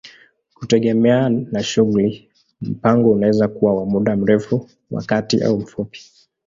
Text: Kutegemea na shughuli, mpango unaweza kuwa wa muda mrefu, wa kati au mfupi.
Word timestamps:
Kutegemea 0.55 1.29
na 1.29 1.63
shughuli, 1.63 2.27
mpango 2.61 3.11
unaweza 3.11 3.47
kuwa 3.47 3.75
wa 3.77 3.85
muda 3.85 4.15
mrefu, 4.15 4.69
wa 4.91 5.01
kati 5.03 5.43
au 5.43 5.59
mfupi. 5.59 6.01